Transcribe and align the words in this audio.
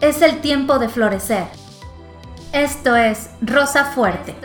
Es 0.00 0.22
el 0.22 0.40
tiempo 0.40 0.78
de 0.78 0.88
florecer. 0.88 1.48
Esto 2.52 2.94
es 2.94 3.30
Rosa 3.40 3.86
Fuerte, 3.86 4.36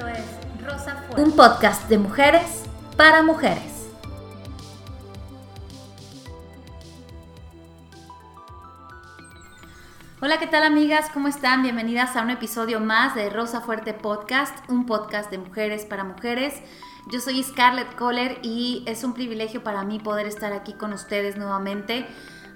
un 1.16 1.35
podcast 1.35 1.87
de 1.90 2.00
mujeres 2.00 2.64
para 2.98 3.22
mujeres. 3.22 3.87
Hola, 10.21 10.39
¿qué 10.39 10.48
tal 10.48 10.64
amigas? 10.64 11.12
¿Cómo 11.14 11.28
están? 11.28 11.62
Bienvenidas 11.62 12.16
a 12.16 12.24
un 12.24 12.32
episodio 12.32 12.80
más 12.80 13.14
de 13.14 13.30
Rosa 13.30 13.62
Fuerte 13.62 13.94
Podcast, 13.94 14.58
un 14.72 14.88
podcast 14.88 15.30
de 15.30 15.38
mujeres 15.38 15.86
para 15.86 16.04
mujeres. 16.04 16.56
Yo 17.12 17.20
soy 17.20 17.44
Scarlett 17.44 17.94
Kohler 17.96 18.40
y 18.42 18.84
es 18.88 19.04
un 19.04 19.14
privilegio 19.14 19.64
para 19.64 19.84
mí 19.84 20.00
poder 20.00 20.26
estar 20.26 20.52
aquí 20.52 20.74
con 20.74 20.94
ustedes 20.94 21.38
nuevamente. 21.38 22.08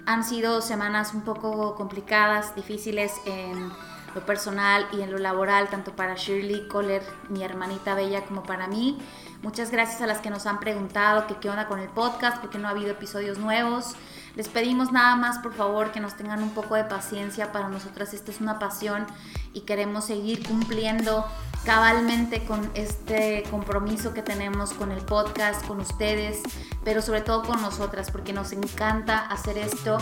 Han 0.08 0.24
sido 0.24 0.62
semanas 0.62 1.14
un 1.14 1.20
poco 1.22 1.76
complicadas, 1.76 2.56
difíciles 2.56 3.12
en 3.26 3.70
lo 4.16 4.26
personal 4.26 4.88
y 4.94 5.02
en 5.02 5.12
lo 5.12 5.18
laboral, 5.18 5.68
tanto 5.68 5.98
para 5.98 6.16
Shirley 6.16 6.70
Kohler, 6.70 7.04
mi 7.28 7.44
hermanita 7.44 7.94
bella, 7.94 8.24
como 8.24 8.42
para 8.42 8.68
mí. 8.68 8.98
Muchas 9.44 9.70
gracias 9.70 10.02
a 10.02 10.08
las 10.08 10.20
que 10.20 10.30
nos 10.30 10.46
han 10.46 10.62
preguntado 10.62 11.26
qué 11.42 11.50
onda 11.50 11.68
con 11.68 11.82
el 11.82 11.90
podcast, 11.90 12.38
porque 12.38 12.58
no 12.58 12.70
ha 12.70 12.72
habido 12.72 12.92
episodios 12.92 13.38
nuevos. 13.38 13.96
Les 14.38 14.48
pedimos 14.48 14.94
nada 14.94 15.18
más, 15.18 15.40
por 15.40 15.54
favor, 15.54 15.92
que 15.92 16.00
nos 16.00 16.16
tengan 16.16 16.42
un 16.42 16.52
poco 16.52 16.76
de 16.76 16.86
paciencia. 16.86 17.52
Para 17.52 17.68
nosotras 17.68 18.14
esta 18.14 18.32
es 18.32 18.40
una 18.40 18.60
pasión 18.60 19.06
y 19.52 19.62
queremos 19.62 20.06
seguir 20.06 20.48
cumpliendo 20.48 21.26
cabalmente 21.68 22.46
con 22.46 22.72
este 22.76 23.44
compromiso 23.52 24.14
que 24.14 24.24
tenemos 24.24 24.72
con 24.72 24.94
el 24.94 25.02
podcast, 25.02 25.68
con 25.68 25.82
ustedes, 25.82 26.42
pero 26.86 27.02
sobre 27.02 27.20
todo 27.20 27.44
con 27.44 27.62
nosotras, 27.62 28.10
porque 28.10 28.32
nos 28.32 28.54
encanta 28.54 29.28
hacer 29.28 29.58
esto. 29.58 29.98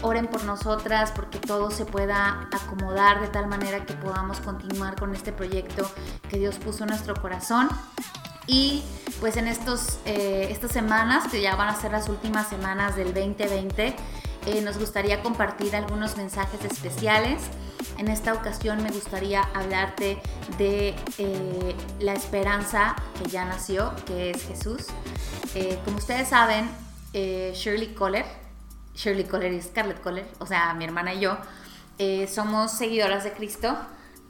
Oren 0.00 0.28
por 0.28 0.44
nosotras, 0.44 1.12
porque 1.14 1.38
todo 1.38 1.70
se 1.70 1.84
pueda 1.84 2.48
acomodar 2.50 3.20
de 3.20 3.28
tal 3.28 3.48
manera 3.48 3.84
que 3.84 3.92
podamos 3.92 4.40
continuar 4.40 4.96
con 4.96 5.14
este 5.14 5.30
proyecto 5.30 5.86
que 6.30 6.38
Dios 6.38 6.56
puso 6.56 6.84
en 6.84 6.88
nuestro 6.88 7.14
corazón. 7.20 7.68
Y 8.46 8.82
pues 9.20 9.36
en 9.36 9.46
estos, 9.46 9.98
eh, 10.06 10.48
estas 10.50 10.72
semanas, 10.72 11.28
que 11.30 11.42
ya 11.42 11.54
van 11.54 11.68
a 11.68 11.76
ser 11.76 11.92
las 11.92 12.08
últimas 12.08 12.48
semanas 12.48 12.96
del 12.96 13.12
2020, 13.12 13.94
eh, 14.46 14.62
nos 14.62 14.78
gustaría 14.78 15.22
compartir 15.22 15.76
algunos 15.76 16.16
mensajes 16.16 16.64
especiales. 16.64 17.42
En 18.00 18.08
esta 18.08 18.32
ocasión 18.32 18.82
me 18.82 18.90
gustaría 18.90 19.42
hablarte 19.42 20.16
de 20.56 20.94
eh, 21.18 21.76
la 21.98 22.14
esperanza 22.14 22.96
que 23.18 23.28
ya 23.28 23.44
nació, 23.44 23.92
que 24.06 24.30
es 24.30 24.42
Jesús. 24.46 24.86
como 25.84 25.98
ustedes 25.98 26.28
saben, 26.28 26.70
Shirley 27.12 27.92
Kohler, 27.92 28.24
Shirley 28.94 29.24
Kohler 29.24 29.52
y 29.52 29.60
Scarlett 29.60 30.00
Kohler, 30.00 30.26
o 30.38 30.46
sea, 30.46 30.72
mi 30.72 30.84
hermana 30.86 31.12
y 31.12 31.20
yo, 31.20 31.36
somos 32.26 32.72
seguidoras 32.72 33.22
de 33.22 33.32
Cristo 33.32 33.76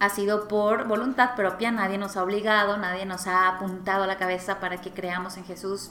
ha 0.00 0.08
sido 0.08 0.48
por 0.48 0.88
voluntad 0.88 1.36
propia, 1.36 1.70
nadie 1.70 1.98
nos 1.98 2.16
ha 2.16 2.24
obligado, 2.24 2.78
nadie 2.78 3.04
nos 3.04 3.26
ha 3.26 3.48
apuntado 3.48 4.04
a 4.04 4.06
la 4.06 4.16
cabeza 4.16 4.58
para 4.58 4.80
que 4.80 4.92
creamos 4.92 5.36
en 5.36 5.44
Jesús. 5.44 5.90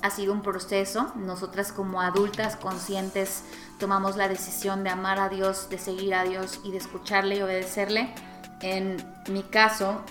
Ha 0.00 0.10
sido 0.10 0.32
un 0.32 0.42
proceso. 0.42 1.12
Nosotras 1.16 1.72
como 1.72 2.00
adultas 2.00 2.54
conscientes 2.54 3.42
tomamos 3.80 4.16
la 4.16 4.28
decisión 4.28 4.84
de 4.84 4.90
amar 4.90 5.18
a 5.18 5.28
Dios, 5.28 5.68
de 5.70 5.78
seguir 5.78 6.14
a 6.14 6.22
Dios 6.22 6.60
y 6.62 6.70
de 6.70 6.76
escucharle 6.76 7.36
y 7.36 7.42
obedecerle. 7.42 8.14
En 8.62 9.04
mi 9.28 9.42
caso, 9.42 10.02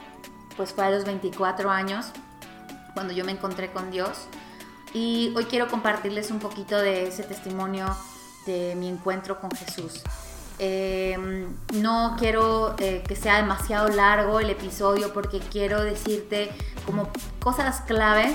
pues 0.57 0.73
fue 0.73 0.83
a 0.83 0.89
los 0.89 1.05
24 1.05 1.71
años 1.71 2.07
cuando 2.93 3.13
yo 3.13 3.23
me 3.23 3.31
encontré 3.31 3.71
con 3.71 3.91
Dios. 3.91 4.27
Y 4.93 5.33
hoy 5.37 5.45
quiero 5.45 5.69
compartirles 5.69 6.31
un 6.31 6.39
poquito 6.39 6.77
de 6.77 7.07
ese 7.07 7.23
testimonio 7.23 7.95
de 8.45 8.75
mi 8.75 8.89
encuentro 8.89 9.39
con 9.39 9.51
Jesús. 9.51 10.03
Em, 10.59 11.55
no 11.75 12.15
quiero 12.17 12.75
eh, 12.79 13.03
que 13.07 13.15
sea 13.15 13.35
demasiado 13.37 13.89
largo 13.89 14.39
el 14.39 14.49
episodio 14.49 15.13
porque 15.13 15.39
quiero 15.39 15.83
decirte 15.83 16.49
como 16.83 17.09
cosas 17.39 17.81
claves 17.81 18.33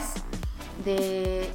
de, 0.85 1.51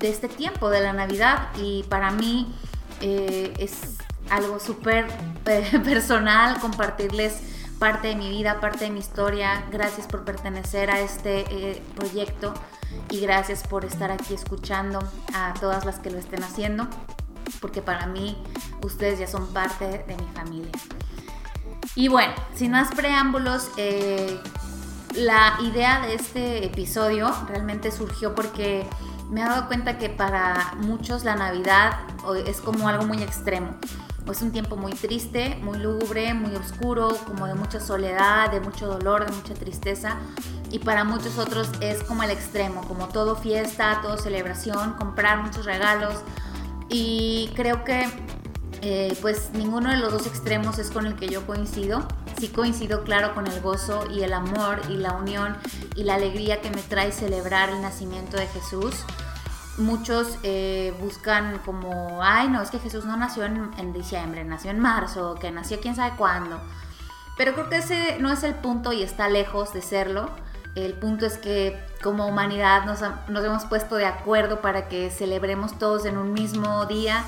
este 0.00 0.28
tiempo 0.28 0.70
de 0.70 0.80
la 0.80 0.94
Navidad 0.94 1.48
y 1.58 1.82
para 1.84 2.12
mí 2.12 2.54
eh, 3.02 3.52
es 3.58 3.98
algo 4.30 4.58
súper 4.58 5.06
eh, 5.44 5.78
personal 5.84 6.60
compartirles 6.60 7.40
parte 7.78 8.08
de 8.08 8.16
mi 8.16 8.30
vida, 8.30 8.58
parte 8.58 8.86
de 8.86 8.90
mi 8.90 9.00
historia. 9.00 9.66
Gracias 9.70 10.06
por 10.06 10.24
pertenecer 10.24 10.90
a 10.90 11.00
este 11.00 11.82
proyecto 11.94 12.54
y 13.10 13.20
gracias 13.20 13.64
por 13.66 13.84
estar 13.84 14.10
aquí 14.10 14.32
escuchando 14.32 15.00
a 15.34 15.52
todas 15.60 15.84
las 15.84 15.98
que 15.98 16.10
lo 16.10 16.16
estén 16.16 16.42
haciendo 16.42 16.88
porque 17.60 17.82
para 17.82 18.06
mí 18.06 18.36
ustedes 18.82 19.18
ya 19.18 19.26
son 19.26 19.46
parte 19.52 20.04
de 20.06 20.16
mi 20.16 20.28
familia. 20.34 20.72
Y 21.94 22.08
bueno, 22.08 22.34
sin 22.54 22.72
más 22.72 22.94
preámbulos, 22.94 23.70
eh, 23.76 24.38
la 25.14 25.58
idea 25.62 26.00
de 26.00 26.14
este 26.14 26.66
episodio 26.66 27.34
realmente 27.48 27.90
surgió 27.90 28.34
porque 28.34 28.86
me 29.30 29.40
he 29.40 29.44
dado 29.44 29.66
cuenta 29.66 29.98
que 29.98 30.10
para 30.10 30.74
muchos 30.78 31.24
la 31.24 31.36
Navidad 31.36 32.00
es 32.46 32.60
como 32.60 32.88
algo 32.88 33.06
muy 33.06 33.22
extremo. 33.22 33.76
Es 34.30 34.42
un 34.42 34.50
tiempo 34.50 34.76
muy 34.76 34.92
triste, 34.92 35.56
muy 35.62 35.78
lúgubre, 35.78 36.34
muy 36.34 36.54
oscuro, 36.56 37.16
como 37.26 37.46
de 37.46 37.54
mucha 37.54 37.80
soledad, 37.80 38.50
de 38.50 38.60
mucho 38.60 38.88
dolor, 38.88 39.24
de 39.24 39.32
mucha 39.32 39.54
tristeza. 39.54 40.16
Y 40.70 40.80
para 40.80 41.04
muchos 41.04 41.38
otros 41.38 41.70
es 41.80 42.02
como 42.02 42.24
el 42.24 42.30
extremo, 42.30 42.82
como 42.88 43.08
todo 43.08 43.36
fiesta, 43.36 44.00
todo 44.02 44.18
celebración, 44.18 44.94
comprar 44.94 45.42
muchos 45.42 45.64
regalos, 45.64 46.14
y 46.88 47.50
creo 47.56 47.84
que 47.84 48.06
eh, 48.82 49.16
pues 49.20 49.50
ninguno 49.54 49.90
de 49.90 49.96
los 49.96 50.12
dos 50.12 50.26
extremos 50.26 50.78
es 50.78 50.90
con 50.90 51.06
el 51.06 51.16
que 51.16 51.28
yo 51.28 51.46
coincido. 51.46 52.06
Sí 52.38 52.48
coincido 52.48 53.02
claro 53.02 53.34
con 53.34 53.46
el 53.46 53.60
gozo 53.60 54.08
y 54.10 54.22
el 54.22 54.32
amor 54.32 54.80
y 54.90 54.96
la 54.96 55.12
unión 55.12 55.56
y 55.94 56.04
la 56.04 56.14
alegría 56.14 56.60
que 56.60 56.70
me 56.70 56.82
trae 56.82 57.10
celebrar 57.10 57.70
el 57.70 57.80
nacimiento 57.80 58.36
de 58.36 58.46
Jesús. 58.46 58.94
Muchos 59.78 60.38
eh, 60.42 60.94
buscan 61.00 61.58
como, 61.64 62.22
ay 62.22 62.48
no, 62.48 62.62
es 62.62 62.70
que 62.70 62.78
Jesús 62.78 63.04
no 63.04 63.16
nació 63.16 63.44
en, 63.44 63.70
en 63.78 63.92
diciembre, 63.92 64.44
nació 64.44 64.70
en 64.70 64.80
marzo, 64.80 65.34
que 65.34 65.50
nació 65.50 65.80
quién 65.80 65.96
sabe 65.96 66.16
cuándo. 66.16 66.60
Pero 67.36 67.54
creo 67.54 67.68
que 67.68 67.78
ese 67.78 68.18
no 68.20 68.30
es 68.30 68.42
el 68.42 68.54
punto 68.54 68.92
y 68.92 69.02
está 69.02 69.28
lejos 69.28 69.72
de 69.72 69.82
serlo. 69.82 70.30
El 70.76 70.92
punto 70.92 71.24
es 71.24 71.38
que 71.38 71.82
como 72.02 72.26
humanidad 72.26 72.84
nos, 72.84 73.00
hemos 73.02 73.64
puesto 73.64 73.96
de 73.96 74.04
acuerdo 74.04 74.60
para 74.60 74.88
que 74.88 75.10
celebremos 75.10 75.78
todos 75.78 76.04
en 76.04 76.18
un 76.18 76.34
mismo 76.34 76.84
día 76.84 77.24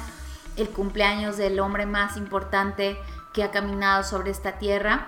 el 0.56 0.68
cumpleaños 0.68 1.38
del 1.38 1.58
hombre 1.58 1.86
más 1.86 2.18
importante 2.18 2.98
que 3.32 3.42
ha 3.42 3.50
caminado 3.50 4.04
sobre 4.04 4.30
esta 4.30 4.58
tierra 4.58 5.06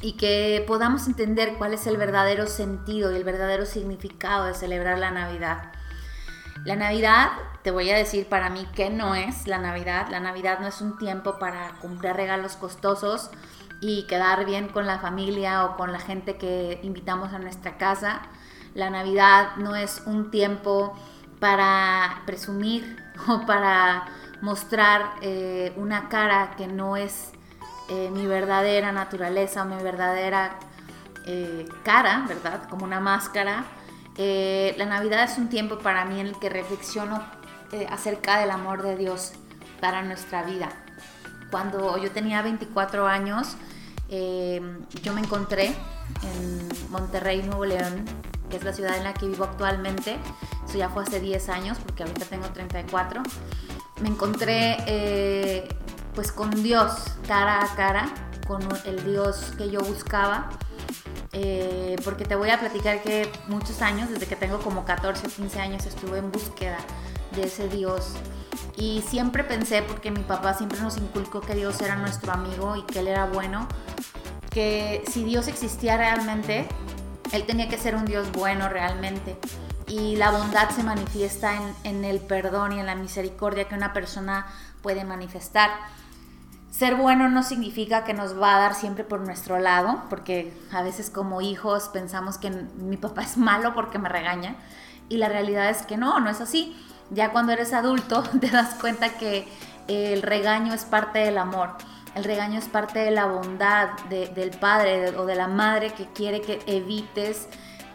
y 0.00 0.12
que 0.12 0.64
podamos 0.68 1.08
entender 1.08 1.54
cuál 1.58 1.74
es 1.74 1.88
el 1.88 1.96
verdadero 1.96 2.46
sentido 2.46 3.10
y 3.10 3.16
el 3.16 3.24
verdadero 3.24 3.66
significado 3.66 4.44
de 4.44 4.54
celebrar 4.54 5.00
la 5.00 5.10
Navidad. 5.10 5.72
La 6.64 6.76
Navidad, 6.76 7.30
te 7.62 7.72
voy 7.72 7.90
a 7.90 7.96
decir 7.96 8.28
para 8.28 8.50
mí 8.50 8.68
que 8.72 8.88
no 8.88 9.16
es 9.16 9.48
la 9.48 9.58
Navidad. 9.58 10.06
La 10.10 10.20
Navidad 10.20 10.60
no 10.60 10.68
es 10.68 10.80
un 10.80 10.96
tiempo 10.96 11.40
para 11.40 11.70
comprar 11.80 12.14
regalos 12.14 12.54
costosos 12.54 13.30
y 13.80 14.04
quedar 14.04 14.44
bien 14.44 14.68
con 14.68 14.86
la 14.86 14.98
familia 14.98 15.64
o 15.64 15.76
con 15.76 15.92
la 15.92 16.00
gente 16.00 16.36
que 16.36 16.80
invitamos 16.82 17.32
a 17.32 17.38
nuestra 17.38 17.76
casa. 17.76 18.22
La 18.74 18.90
Navidad 18.90 19.56
no 19.56 19.76
es 19.76 20.02
un 20.06 20.30
tiempo 20.30 20.96
para 21.40 22.22
presumir 22.26 22.96
o 23.28 23.46
para 23.46 24.06
mostrar 24.40 25.14
eh, 25.20 25.72
una 25.76 26.08
cara 26.08 26.54
que 26.56 26.66
no 26.66 26.96
es 26.96 27.32
eh, 27.88 28.10
mi 28.12 28.26
verdadera 28.26 28.92
naturaleza 28.92 29.62
o 29.62 29.66
mi 29.66 29.82
verdadera 29.82 30.58
eh, 31.26 31.68
cara, 31.84 32.24
¿verdad? 32.28 32.68
Como 32.68 32.84
una 32.84 33.00
máscara. 33.00 33.64
la 34.16 34.86
Navidad 34.86 35.24
es 35.24 35.38
un 35.38 35.48
tiempo 35.48 35.78
para 35.78 36.04
mí 36.04 36.20
en 36.20 36.26
el 36.28 36.38
que 36.38 36.48
reflexiono 36.48 37.22
acerca 37.90 38.38
del 38.40 38.50
amor 38.50 38.82
de 38.82 38.96
Dios 38.96 39.32
para 39.80 40.02
nuestra 40.02 40.42
vida. 40.42 40.70
Cuando 41.50 41.96
yo 41.98 42.10
tenía 42.10 42.42
24 42.42 43.06
años, 43.06 43.56
eh, 44.08 44.60
yo 45.02 45.12
me 45.12 45.20
encontré 45.20 45.66
en 45.66 46.68
Monterrey, 46.90 47.42
Nuevo 47.42 47.64
León, 47.64 48.04
que 48.50 48.56
es 48.56 48.64
la 48.64 48.72
ciudad 48.72 48.96
en 48.96 49.04
la 49.04 49.14
que 49.14 49.26
vivo 49.26 49.44
actualmente. 49.44 50.16
Eso 50.66 50.78
ya 50.78 50.88
fue 50.88 51.02
hace 51.02 51.20
10 51.20 51.48
años, 51.48 51.78
porque 51.78 52.02
ahorita 52.02 52.24
tengo 52.26 52.46
34. 52.48 53.22
Me 54.00 54.08
encontré 54.08 54.76
eh, 54.86 55.68
pues 56.14 56.32
con 56.32 56.62
Dios 56.62 56.92
cara 57.26 57.62
a 57.62 57.74
cara, 57.74 58.12
con 58.46 58.62
el 58.84 59.04
Dios 59.04 59.52
que 59.56 59.70
yo 59.70 59.80
buscaba. 59.80 60.50
Eh, 61.32 61.96
porque 62.04 62.24
te 62.24 62.34
voy 62.34 62.50
a 62.50 62.58
platicar 62.58 63.02
que 63.02 63.30
muchos 63.48 63.82
años, 63.82 64.08
desde 64.08 64.26
que 64.26 64.36
tengo 64.36 64.58
como 64.60 64.84
14 64.84 65.26
o 65.26 65.30
15 65.30 65.60
años, 65.60 65.86
estuve 65.86 66.18
en 66.18 66.32
búsqueda 66.32 66.78
de 67.34 67.44
ese 67.44 67.68
Dios 67.68 68.14
y 68.78 69.02
siempre 69.08 69.42
pensé, 69.42 69.82
porque 69.82 70.10
mi 70.10 70.22
papá 70.22 70.54
siempre 70.54 70.80
nos 70.80 70.96
inculcó 70.96 71.40
que 71.40 71.54
Dios 71.54 71.80
era 71.80 71.96
nuestro 71.96 72.32
amigo 72.32 72.76
y 72.76 72.82
que 72.82 73.00
Él 73.00 73.08
era 73.08 73.26
bueno, 73.26 73.66
que 74.50 75.02
si 75.10 75.24
Dios 75.24 75.48
existía 75.48 75.96
realmente, 75.96 76.66
Él 77.32 77.44
tenía 77.46 77.68
que 77.68 77.78
ser 77.78 77.94
un 77.94 78.04
Dios 78.04 78.30
bueno 78.32 78.68
realmente. 78.68 79.38
Y 79.86 80.16
la 80.16 80.30
bondad 80.30 80.70
se 80.70 80.82
manifiesta 80.82 81.52
en, 81.84 82.04
el 82.04 82.20
perdón 82.20 82.72
y 82.72 82.80
en 82.80 82.86
la 82.86 82.94
misericordia 82.94 83.68
que 83.68 83.74
una 83.74 83.92
persona 83.92 84.46
puede 84.82 85.04
manifestar. 85.04 85.70
ser 86.70 86.94
bueno 86.94 87.28
no 87.28 87.42
significa 87.42 88.04
que 88.04 88.12
nos 88.12 88.40
va 88.40 88.56
a 88.56 88.58
dar 88.58 88.74
siempre 88.74 89.02
por 89.02 89.20
nuestro 89.20 89.58
lado, 89.58 90.02
porque 90.10 90.52
a 90.70 90.82
veces 90.82 91.10
como 91.10 91.40
hijos 91.40 91.88
pensamos 91.88 92.36
que 92.36 92.50
mi 92.50 92.96
papá 92.96 93.22
es 93.22 93.36
malo 93.36 93.74
porque 93.74 93.98
me 93.98 94.08
regaña 94.08 94.56
y 95.08 95.16
la 95.16 95.28
realidad 95.28 95.70
es 95.70 95.82
que 95.82 95.96
no, 95.96 96.20
no 96.20 96.30
es 96.30 96.40
así. 96.40 96.76
Ya 97.10 97.32
cuando 97.32 97.52
eres 97.52 97.72
adulto 97.72 98.22
te 98.40 98.48
das 98.48 98.74
cuenta 98.74 99.10
que 99.16 99.48
el 99.88 100.22
regaño 100.22 100.74
es 100.74 100.84
parte 100.84 101.20
del 101.20 101.38
amor. 101.38 101.70
El 102.18 102.24
regaño 102.24 102.58
es 102.58 102.66
parte 102.66 102.98
de 102.98 103.12
la 103.12 103.26
bondad 103.26 103.90
del 104.10 104.50
padre 104.50 105.16
o 105.16 105.24
de 105.24 105.36
la 105.36 105.46
madre 105.46 105.92
que 105.92 106.06
quiere 106.06 106.40
que 106.40 106.60
evites 106.66 107.46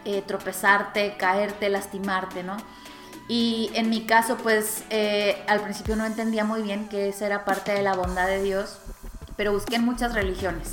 eh, 0.06 0.22
tropezarte, 0.26 1.18
caerte, 1.18 1.68
lastimarte, 1.68 2.42
¿no? 2.42 2.56
Y 3.28 3.70
en 3.74 3.90
mi 3.90 4.06
caso, 4.06 4.38
pues 4.38 4.84
eh, 4.88 5.44
al 5.46 5.60
principio 5.60 5.94
no 5.96 6.06
entendía 6.06 6.42
muy 6.42 6.62
bien 6.62 6.88
que 6.88 7.10
esa 7.10 7.26
era 7.26 7.44
parte 7.44 7.72
de 7.72 7.82
la 7.82 7.94
bondad 7.96 8.26
de 8.26 8.42
Dios, 8.42 8.78
pero 9.36 9.52
busqué 9.52 9.76
en 9.76 9.84
muchas 9.84 10.14
religiones 10.14 10.72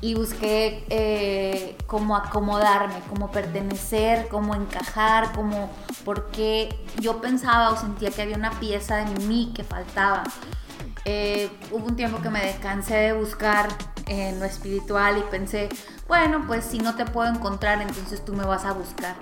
y 0.00 0.14
busqué 0.14 0.84
eh, 0.90 1.78
cómo 1.86 2.16
acomodarme, 2.16 2.96
cómo 3.08 3.30
pertenecer, 3.30 4.26
cómo 4.26 4.56
encajar, 4.56 5.30
cómo, 5.34 5.70
porque 6.04 6.68
yo 6.98 7.20
pensaba 7.20 7.70
o 7.70 7.76
sentía 7.76 8.10
que 8.10 8.22
había 8.22 8.36
una 8.36 8.58
pieza 8.58 9.02
en 9.02 9.28
mí 9.28 9.52
que 9.54 9.62
faltaba. 9.62 10.24
Eh, 11.04 11.50
hubo 11.70 11.86
un 11.86 11.96
tiempo 11.96 12.22
que 12.22 12.30
me 12.30 12.44
descansé 12.44 12.94
de 12.94 13.12
buscar 13.12 13.68
en 14.06 14.38
lo 14.38 14.44
espiritual 14.44 15.18
y 15.18 15.22
pensé, 15.30 15.68
bueno, 16.06 16.44
pues 16.46 16.64
si 16.64 16.78
no 16.78 16.94
te 16.94 17.04
puedo 17.04 17.28
encontrar, 17.28 17.80
entonces 17.82 18.24
tú 18.24 18.34
me 18.34 18.44
vas 18.44 18.64
a 18.64 18.72
buscar. 18.72 19.16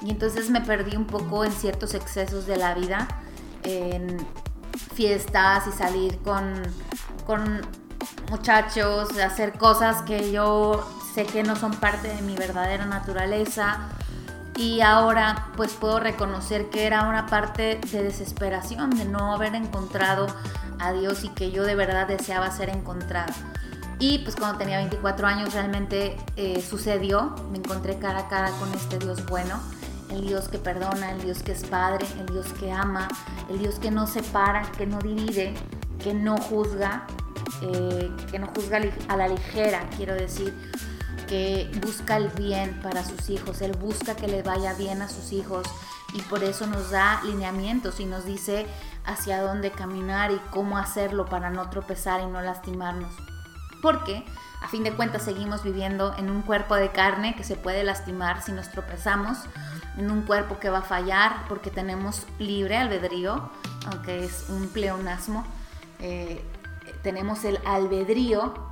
Y 0.00 0.10
entonces 0.10 0.50
me 0.50 0.60
perdí 0.60 0.96
un 0.96 1.06
poco 1.06 1.44
en 1.44 1.52
ciertos 1.52 1.94
excesos 1.94 2.46
de 2.46 2.56
la 2.56 2.74
vida, 2.74 3.08
en 3.62 4.18
fiestas 4.94 5.66
y 5.68 5.72
salir 5.72 6.18
con, 6.18 6.54
con 7.24 7.62
muchachos, 8.30 9.16
hacer 9.18 9.52
cosas 9.52 10.02
que 10.02 10.32
yo 10.32 10.86
sé 11.14 11.24
que 11.24 11.42
no 11.42 11.56
son 11.56 11.72
parte 11.72 12.08
de 12.08 12.20
mi 12.22 12.34
verdadera 12.34 12.86
naturaleza. 12.86 13.88
Y 14.56 14.80
ahora 14.80 15.48
pues 15.56 15.72
puedo 15.72 15.98
reconocer 15.98 16.68
que 16.70 16.86
era 16.86 17.08
una 17.08 17.26
parte 17.26 17.80
de 17.90 18.02
desesperación, 18.02 18.90
de 18.90 19.04
no 19.04 19.34
haber 19.34 19.54
encontrado 19.54 20.26
a 20.78 20.92
Dios 20.92 21.24
y 21.24 21.28
que 21.30 21.50
yo 21.50 21.64
de 21.64 21.74
verdad 21.74 22.06
deseaba 22.06 22.50
ser 22.50 22.68
encontrada. 22.68 23.32
Y 23.98 24.18
pues 24.18 24.36
cuando 24.36 24.58
tenía 24.58 24.78
24 24.78 25.26
años 25.26 25.54
realmente 25.54 26.16
eh, 26.36 26.60
sucedió, 26.60 27.34
me 27.50 27.58
encontré 27.58 27.98
cara 27.98 28.20
a 28.20 28.28
cara 28.28 28.50
con 28.58 28.72
este 28.74 28.98
Dios 28.98 29.24
bueno 29.26 29.60
el 30.12 30.26
Dios 30.26 30.48
que 30.48 30.58
perdona, 30.58 31.12
el 31.12 31.22
Dios 31.22 31.42
que 31.42 31.52
es 31.52 31.64
Padre, 31.64 32.06
el 32.18 32.26
Dios 32.26 32.46
que 32.58 32.70
ama, 32.70 33.08
el 33.48 33.58
Dios 33.58 33.76
que 33.76 33.90
no 33.90 34.06
separa, 34.06 34.62
que 34.76 34.86
no 34.86 34.98
divide, 34.98 35.54
que 36.02 36.14
no 36.14 36.36
juzga, 36.36 37.06
eh, 37.62 38.10
que 38.30 38.38
no 38.38 38.46
juzga 38.48 38.80
a 39.08 39.16
la 39.16 39.28
ligera, 39.28 39.88
quiero 39.96 40.14
decir, 40.14 40.54
busca 41.80 42.16
el 42.16 42.28
bien 42.28 42.80
para 42.82 43.04
sus 43.04 43.30
hijos, 43.30 43.62
Él 43.62 43.72
busca 43.72 44.14
que 44.14 44.28
le 44.28 44.42
vaya 44.42 44.74
bien 44.74 45.02
a 45.02 45.08
sus 45.08 45.32
hijos 45.32 45.66
y 46.14 46.20
por 46.22 46.44
eso 46.44 46.66
nos 46.66 46.90
da 46.90 47.22
lineamientos 47.24 48.00
y 48.00 48.04
nos 48.04 48.24
dice 48.24 48.66
hacia 49.04 49.42
dónde 49.42 49.70
caminar 49.70 50.30
y 50.30 50.38
cómo 50.50 50.78
hacerlo 50.78 51.26
para 51.26 51.50
no 51.50 51.70
tropezar 51.70 52.20
y 52.20 52.26
no 52.26 52.40
lastimarnos. 52.42 53.12
Porque 53.80 54.24
a 54.62 54.68
fin 54.68 54.84
de 54.84 54.92
cuentas 54.92 55.22
seguimos 55.22 55.62
viviendo 55.64 56.14
en 56.18 56.30
un 56.30 56.42
cuerpo 56.42 56.76
de 56.76 56.90
carne 56.90 57.34
que 57.34 57.44
se 57.44 57.56
puede 57.56 57.82
lastimar 57.82 58.42
si 58.42 58.52
nos 58.52 58.70
tropezamos, 58.70 59.38
en 59.96 60.10
un 60.10 60.22
cuerpo 60.22 60.58
que 60.58 60.70
va 60.70 60.78
a 60.78 60.82
fallar 60.82 61.44
porque 61.48 61.70
tenemos 61.70 62.26
libre 62.38 62.76
albedrío, 62.76 63.50
aunque 63.86 64.24
es 64.24 64.46
un 64.48 64.68
pleonasmo, 64.68 65.44
eh, 65.98 66.42
tenemos 67.02 67.44
el 67.44 67.58
albedrío 67.64 68.71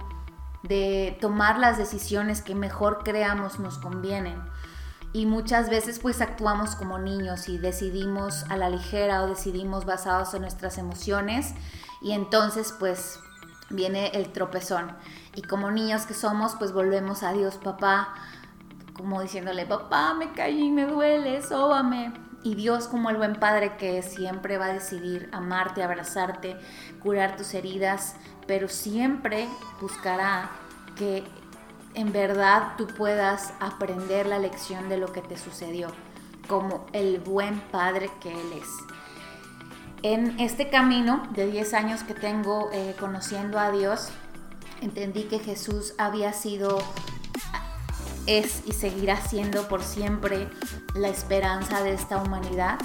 de 0.63 1.17
tomar 1.21 1.59
las 1.59 1.79
decisiones 1.79 2.43
que 2.43 2.55
mejor 2.55 3.03
creamos 3.05 3.59
nos 3.59 3.79
convienen. 3.79 4.41
Y 5.13 5.27
muchas 5.27 5.71
veces 5.71 5.99
pues 5.99 6.21
actuamos 6.21 6.77
como 6.77 6.99
niños 6.99 7.49
y 7.49 7.59
decidimos 7.59 8.45
a 8.49 8.57
la 8.57 8.71
ligera 8.71 9.23
o 9.23 9.27
decidimos 9.27 9.85
basados 9.85 10.35
en 10.35 10.43
nuestras 10.43 10.79
emociones 10.79 11.55
y 12.01 12.13
entonces 12.13 12.75
pues 12.79 13.19
viene 13.71 14.09
el 14.15 14.31
tropezón. 14.33 14.97
Y 15.35 15.43
como 15.43 15.71
niños 15.71 16.07
que 16.07 16.15
somos 16.15 16.55
pues 16.57 16.73
volvemos 16.73 17.25
a 17.25 17.33
Dios 17.33 17.57
papá 17.57 18.15
como 19.01 19.23
diciéndole, 19.23 19.65
papá, 19.67 20.15
me 20.15 20.33
caí, 20.33 20.71
me 20.71 20.87
duele, 20.87 21.43
sóbame. 21.43 22.13
Y 22.43 22.55
Dios 22.55 22.87
como 22.87 23.11
el 23.11 23.17
buen 23.17 23.35
padre 23.35 23.77
que 23.77 24.03
siempre 24.03 24.59
va 24.59 24.67
a 24.67 24.73
decidir 24.73 25.29
amarte, 25.33 25.83
abrazarte, 25.83 26.57
curar 27.03 27.37
tus 27.37 27.53
heridas, 27.55 28.17
pero 28.51 28.69
siempre 28.69 29.47
buscará 29.81 30.51
que 30.97 31.23
en 31.95 32.13
verdad 32.13 32.73
tú 32.77 32.89
puedas 32.89 33.53
aprender 33.61 34.27
la 34.27 34.41
lección 34.41 34.89
de 34.89 34.97
lo 34.97 35.13
que 35.13 35.21
te 35.21 35.39
sucedió, 35.39 35.87
como 36.49 36.85
el 36.93 37.21
buen 37.21 37.61
padre 37.71 38.11
que 38.21 38.33
Él 38.33 38.53
es. 38.61 38.69
En 40.03 40.41
este 40.41 40.69
camino 40.69 41.29
de 41.33 41.47
10 41.47 41.75
años 41.75 42.03
que 42.03 42.13
tengo 42.13 42.71
eh, 42.73 42.97
conociendo 42.99 43.57
a 43.57 43.71
Dios, 43.71 44.09
entendí 44.81 45.29
que 45.29 45.39
Jesús 45.39 45.95
había 45.97 46.33
sido 46.33 46.79
es 48.27 48.65
y 48.67 48.73
seguirá 48.73 49.21
siendo 49.21 49.69
por 49.69 49.85
siempre 49.85 50.49
la 50.97 51.07
esperanza 51.07 51.85
de 51.85 51.93
esta 51.93 52.21
humanidad. 52.21 52.81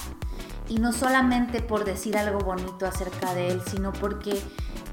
Y 0.69 0.77
no 0.77 0.93
solamente 0.93 1.59
por 1.61 1.85
decir 1.85 2.17
algo 2.17 2.39
bonito 2.39 2.85
acerca 2.85 3.33
de 3.33 3.47
Él, 3.47 3.61
sino 3.67 3.93
porque 3.93 4.39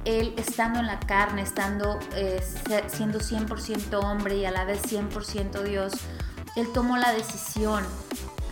Él 0.04 0.34
estando 0.36 0.80
en 0.80 0.86
la 0.86 0.98
carne, 1.00 1.42
estando 1.42 1.98
eh, 2.14 2.42
siendo 2.88 3.20
100% 3.20 4.02
hombre 4.02 4.36
y 4.36 4.44
a 4.44 4.50
la 4.50 4.64
vez 4.64 4.82
100% 4.82 5.62
Dios, 5.62 5.92
Él 6.56 6.68
tomó 6.72 6.96
la 6.96 7.12
decisión 7.12 7.84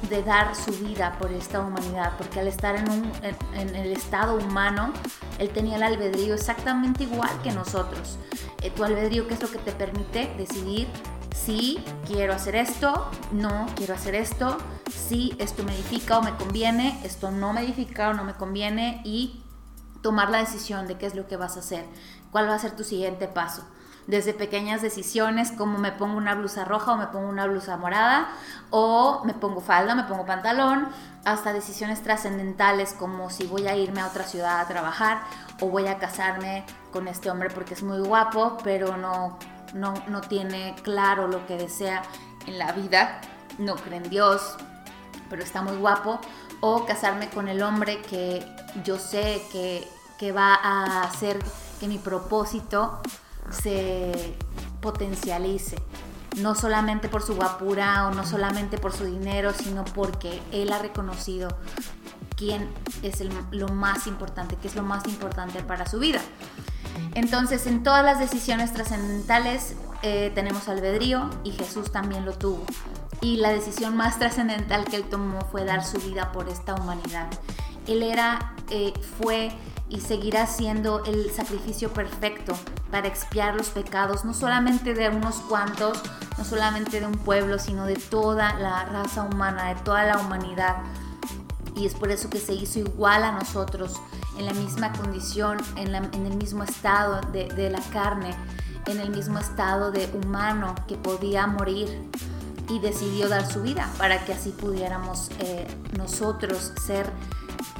de 0.08 0.22
dar 0.22 0.56
su 0.56 0.72
vida 0.72 1.16
por 1.18 1.32
esta 1.32 1.60
humanidad, 1.60 2.12
porque 2.16 2.40
al 2.40 2.48
estar 2.48 2.76
en, 2.76 3.12
el 3.54 3.92
estado 3.92 4.36
humano, 4.36 4.92
Él 5.38 5.50
tenía 5.50 5.76
el 5.76 5.82
albedrío 5.82 6.34
exactamente 6.34 7.04
igual 7.04 7.30
que 7.42 7.52
nosotros. 7.52 8.18
Eh, 8.62 8.70
tu 8.70 8.84
albedrío, 8.84 9.28
que 9.28 9.34
es 9.34 9.42
lo 9.42 9.50
que 9.50 9.58
te 9.58 9.72
permite 9.72 10.32
decidir 10.38 10.88
sí, 11.44 11.78
quiero 12.06 12.34
hacer 12.34 12.56
esto, 12.56 13.10
no, 13.32 13.66
quiero 13.76 13.94
hacer 13.94 14.14
esto, 14.14 14.58
sí, 14.90 15.34
esto 15.38 15.62
me 15.62 15.74
edifica 15.74 16.18
o 16.18 16.22
me 16.22 16.34
conviene, 16.34 17.00
esto 17.04 17.30
no 17.30 17.52
me 17.52 17.62
edifica 17.62 18.10
o 18.10 18.14
no 18.14 18.24
me 18.24 18.34
conviene 18.34 19.00
y 19.04 19.42
tomar 20.02 20.30
la 20.30 20.38
decisión 20.38 20.86
de 20.86 20.96
qué 20.96 21.06
es 21.06 21.14
lo 21.14 21.26
que 21.26 21.36
vas 21.36 21.56
a 21.56 21.60
hacer, 21.60 21.84
cuál 22.30 22.48
va 22.48 22.54
a 22.54 22.58
ser 22.58 22.76
tu 22.76 22.84
siguiente 22.84 23.28
paso. 23.28 23.64
Desde 24.06 24.34
pequeñas 24.34 24.82
decisiones 24.82 25.52
como 25.52 25.78
me 25.78 25.92
pongo 25.92 26.16
una 26.16 26.34
blusa 26.34 26.64
roja 26.64 26.92
o 26.92 26.96
me 26.96 27.06
pongo 27.08 27.28
una 27.28 27.46
blusa 27.46 27.76
morada 27.76 28.28
o 28.70 29.22
me 29.24 29.34
pongo 29.34 29.60
falda, 29.60 29.94
me 29.94 30.04
pongo 30.04 30.26
pantalón, 30.26 30.88
hasta 31.24 31.52
decisiones 31.52 32.02
trascendentales 32.02 32.92
como 32.94 33.30
si 33.30 33.46
voy 33.46 33.68
a 33.68 33.76
irme 33.76 34.00
a 34.00 34.06
otra 34.06 34.24
ciudad 34.24 34.60
a 34.60 34.66
trabajar 34.66 35.20
o 35.60 35.66
voy 35.68 35.86
a 35.86 35.98
casarme 35.98 36.64
con 36.92 37.08
este 37.08 37.30
hombre 37.30 37.50
porque 37.50 37.74
es 37.74 37.82
muy 37.82 38.00
guapo, 38.00 38.56
pero 38.64 38.96
no 38.96 39.38
no, 39.74 40.20
tiene 40.28 40.74
claro 40.82 41.28
lo 41.28 41.46
que 41.46 41.56
desea 41.56 42.02
en 42.46 42.58
la 42.58 42.72
vida, 42.72 43.20
no 43.58 43.76
cree 43.76 43.98
en 43.98 44.10
Dios, 44.10 44.56
pero 45.28 45.42
está 45.42 45.62
muy 45.62 45.76
guapo, 45.76 46.20
o 46.60 46.84
casarme 46.86 47.28
con 47.30 47.48
el 47.48 47.62
hombre 47.62 48.02
que 48.02 48.44
yo 48.84 48.98
sé 48.98 49.42
que, 49.52 49.86
que 50.18 50.32
va 50.32 50.54
a 50.54 51.02
hacer 51.02 51.38
que 51.78 51.88
mi 51.88 51.98
propósito 51.98 53.00
se 53.50 54.36
potencialice, 54.80 55.76
no 56.36 56.54
solamente 56.54 57.08
por 57.08 57.22
su 57.22 57.34
guapura 57.34 58.06
o 58.06 58.14
no 58.14 58.24
solamente 58.24 58.78
por 58.78 58.92
su 58.92 59.04
dinero, 59.04 59.52
sino 59.52 59.84
porque 59.84 60.40
él 60.52 60.72
ha 60.72 60.78
reconocido 60.78 61.48
quién 62.36 62.70
es 63.02 63.22
lo 63.50 63.68
más 63.68 64.06
importante, 64.06 64.56
qué 64.56 64.68
es 64.68 64.76
lo 64.76 64.82
más 64.82 65.06
importante 65.06 65.62
para 65.62 65.86
su 65.86 65.98
vida. 65.98 66.20
Entonces, 67.14 67.66
en 67.66 67.82
todas 67.82 68.04
las 68.04 68.18
decisiones 68.18 68.72
trascendentales 68.72 69.74
eh, 70.02 70.30
tenemos 70.34 70.68
albedrío 70.68 71.28
y 71.44 71.52
Jesús 71.52 71.90
también 71.92 72.24
lo 72.24 72.32
tuvo. 72.32 72.64
Y 73.22 73.36
la 73.36 73.50
decisión 73.50 73.96
más 73.96 74.18
trascendental 74.18 74.84
que 74.84 74.96
él 74.96 75.04
tomó 75.04 75.40
fue 75.52 75.64
dar 75.64 75.84
su 75.84 75.98
vida 75.98 76.32
por 76.32 76.48
esta 76.48 76.74
humanidad. 76.74 77.28
Él 77.86 78.02
era, 78.02 78.54
eh, 78.70 78.92
fue 79.18 79.52
y 79.90 80.00
seguirá 80.00 80.46
siendo 80.46 81.04
el 81.04 81.30
sacrificio 81.32 81.92
perfecto 81.92 82.54
para 82.90 83.08
expiar 83.08 83.56
los 83.56 83.70
pecados, 83.70 84.24
no 84.24 84.32
solamente 84.32 84.94
de 84.94 85.08
unos 85.08 85.36
cuantos, 85.36 86.00
no 86.38 86.44
solamente 86.44 87.00
de 87.00 87.06
un 87.06 87.18
pueblo, 87.18 87.58
sino 87.58 87.86
de 87.86 87.96
toda 87.96 88.54
la 88.54 88.84
raza 88.84 89.24
humana, 89.24 89.74
de 89.74 89.80
toda 89.82 90.04
la 90.04 90.18
humanidad. 90.18 90.76
Y 91.74 91.86
es 91.86 91.94
por 91.94 92.10
eso 92.10 92.30
que 92.30 92.38
se 92.38 92.54
hizo 92.54 92.78
igual 92.78 93.24
a 93.24 93.32
nosotros 93.32 94.00
en 94.38 94.46
la 94.46 94.52
misma 94.52 94.92
condición, 94.92 95.58
en, 95.76 95.94
el 95.94 96.36
mismo 96.36 96.62
estado 96.62 97.20
de, 97.32 97.70
la 97.70 97.80
carne, 97.92 98.34
en 98.86 99.00
el 99.00 99.10
mismo 99.10 99.38
estado 99.38 99.90
de 99.90 100.08
humano 100.14 100.74
que 100.86 100.96
podía 100.96 101.46
morir 101.46 102.08
y 102.70 102.78
decidió 102.78 103.28
dar 103.28 103.50
su 103.50 103.62
vida 103.62 103.90
para 103.98 104.24
que 104.24 104.32
así 104.32 104.50
pudiéramos 104.50 105.30
eh, 105.40 105.66
nosotros 105.98 106.72
ser 106.86 107.10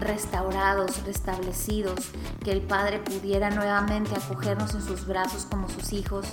restaurados, 0.01 1.03
restablecidos, 1.05 2.01
que 2.43 2.51
el 2.53 2.61
Padre 2.63 2.99
pudiera 2.99 3.51
nuevamente 3.51 4.15
acogernos 4.17 4.75
en 4.75 4.83
sus 4.83 5.07
brazos 5.07 5.47
como 5.49 5.69
sus 5.69 5.93
hijos, 5.93 6.27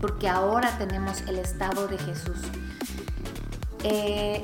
porque 0.00 0.28
ahora 0.28 0.76
tenemos 0.76 1.20
el 1.22 1.38
estado 1.38 1.86
de 1.86 1.98
Jesús. 1.98 2.38
Eh, 3.84 4.42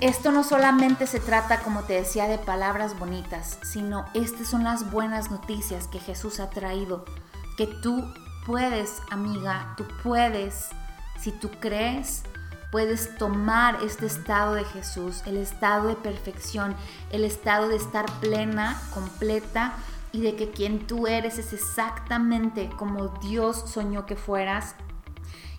esto 0.00 0.32
no 0.32 0.42
solamente 0.42 1.06
se 1.06 1.20
trata, 1.20 1.60
como 1.60 1.82
te 1.82 1.94
decía, 1.94 2.26
de 2.26 2.38
palabras 2.38 2.98
bonitas, 2.98 3.58
sino 3.62 4.06
estas 4.14 4.48
son 4.48 4.64
las 4.64 4.90
buenas 4.90 5.30
noticias 5.30 5.86
que 5.86 5.98
Jesús 5.98 6.40
ha 6.40 6.50
traído, 6.50 7.04
que 7.56 7.66
tú 7.66 8.04
puedes, 8.46 9.00
amiga, 9.10 9.74
tú 9.76 9.84
puedes, 10.02 10.68
si 11.20 11.30
tú 11.30 11.50
crees, 11.60 12.22
puedes 12.74 13.16
tomar 13.18 13.84
este 13.84 14.04
estado 14.04 14.54
de 14.54 14.64
Jesús, 14.64 15.22
el 15.26 15.36
estado 15.36 15.86
de 15.86 15.94
perfección, 15.94 16.74
el 17.10 17.22
estado 17.22 17.68
de 17.68 17.76
estar 17.76 18.04
plena, 18.18 18.82
completa 18.92 19.74
y 20.10 20.22
de 20.22 20.34
que 20.34 20.50
quien 20.50 20.84
tú 20.84 21.06
eres 21.06 21.38
es 21.38 21.52
exactamente 21.52 22.68
como 22.76 23.16
Dios 23.22 23.62
soñó 23.70 24.06
que 24.06 24.16
fueras 24.16 24.74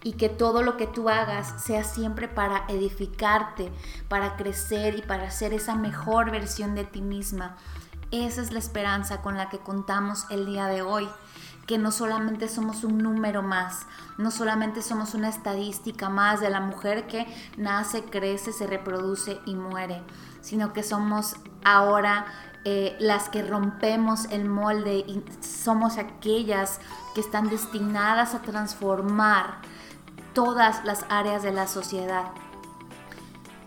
y 0.04 0.18
que 0.18 0.28
todo 0.28 0.62
lo 0.62 0.76
que 0.76 0.88
tú 0.88 1.08
hagas 1.08 1.64
sea 1.64 1.86
siempre 1.86 2.28
para 2.28 2.66
edificarte, 2.68 3.72
para 4.10 4.36
crecer 4.36 4.98
y 4.98 5.02
para 5.02 5.32
ser 5.32 5.54
esa 5.54 5.76
mejor 5.76 6.32
versión 6.32 6.76
de 6.76 6.84
ti 6.84 7.02
misma. 7.02 7.56
Esa 8.12 8.42
es 8.42 8.52
la 8.52 8.60
esperanza 8.60 9.22
con 9.22 9.38
la 9.38 9.48
que 9.48 9.60
contamos 9.60 10.26
el 10.32 10.46
día 10.46 10.68
de 10.68 10.82
hoy 10.82 11.08
que 11.68 11.78
no 11.78 11.92
solamente 11.92 12.48
somos 12.48 12.84
un 12.84 13.00
número 13.00 13.42
más, 13.42 13.88
no 14.18 14.32
solamente 14.32 14.82
somos 14.82 15.14
una 15.14 15.30
estadística 15.30 16.10
más 16.10 16.40
de 16.40 16.50
la 16.50 16.62
mujer 16.62 17.08
que 17.08 17.26
nace, 17.58 18.04
crece, 18.04 18.54
se 18.54 18.68
reproduce 18.68 19.40
y 19.46 19.56
muere, 19.56 20.04
sino 20.42 20.74
que 20.74 20.84
somos 20.84 21.36
ahora 21.64 22.26
eh, 22.66 22.96
las 23.00 23.30
que 23.30 23.44
rompemos 23.44 24.26
el 24.32 24.46
molde 24.46 24.98
y 24.98 25.24
somos 25.42 25.98
aquellas 25.98 26.80
que 27.14 27.22
están 27.22 27.50
destinadas 27.50 28.34
a 28.34 28.42
transformar 28.42 29.60
todas 30.34 30.84
las 30.84 31.06
áreas 31.10 31.44
de 31.44 31.52
la 31.52 31.68
sociedad. 31.68 32.26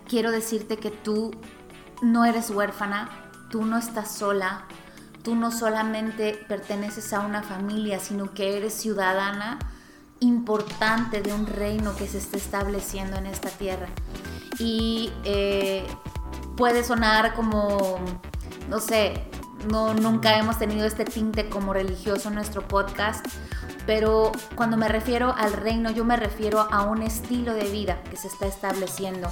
Quiero 0.07 0.31
decirte 0.31 0.77
que 0.77 0.91
tú 0.91 1.31
no 2.01 2.25
eres 2.25 2.49
huérfana, 2.49 3.09
tú 3.49 3.65
no 3.65 3.77
estás 3.77 4.11
sola, 4.11 4.65
tú 5.23 5.35
no 5.35 5.51
solamente 5.51 6.33
perteneces 6.47 7.13
a 7.13 7.21
una 7.21 7.43
familia, 7.43 7.99
sino 7.99 8.33
que 8.33 8.57
eres 8.57 8.73
ciudadana 8.73 9.59
importante 10.19 11.21
de 11.21 11.33
un 11.33 11.45
reino 11.45 11.95
que 11.95 12.07
se 12.07 12.17
está 12.17 12.37
estableciendo 12.37 13.17
en 13.17 13.25
esta 13.25 13.49
tierra. 13.49 13.87
Y 14.59 15.11
eh, 15.23 15.85
puede 16.57 16.83
sonar 16.83 17.33
como, 17.35 17.99
no 18.69 18.79
sé, 18.79 19.23
no, 19.71 19.93
nunca 19.93 20.37
hemos 20.37 20.57
tenido 20.57 20.85
este 20.85 21.05
tinte 21.05 21.49
como 21.49 21.73
religioso 21.73 22.29
en 22.29 22.35
nuestro 22.35 22.67
podcast, 22.67 23.25
pero 23.85 24.31
cuando 24.55 24.77
me 24.77 24.87
refiero 24.87 25.33
al 25.37 25.53
reino, 25.53 25.91
yo 25.91 26.05
me 26.05 26.15
refiero 26.15 26.61
a 26.71 26.83
un 26.83 27.01
estilo 27.01 27.53
de 27.53 27.65
vida 27.69 28.01
que 28.09 28.17
se 28.17 28.27
está 28.27 28.45
estableciendo 28.45 29.29